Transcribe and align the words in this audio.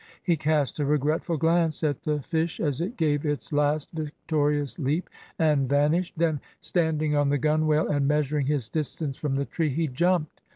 He 0.23 0.35
cast 0.35 0.79
a 0.79 0.85
regretful 0.87 1.37
glance 1.37 1.83
at 1.83 2.01
the 2.01 2.23
fish 2.23 2.59
as 2.59 2.81
it 2.81 2.97
gave 2.97 3.23
its 3.23 3.53
last 3.53 3.91
victorious 3.91 4.79
leap 4.79 5.07
and 5.37 5.69
vanished. 5.69 6.15
Then, 6.17 6.41
standing 6.59 7.15
on 7.15 7.29
the 7.29 7.37
gunwale 7.37 7.87
and 7.87 8.07
measuring 8.07 8.47
his 8.47 8.67
distance 8.67 9.15
from 9.15 9.35
the 9.35 9.45
tree, 9.45 9.69
he 9.69 9.85
jumped. 9.87 10.41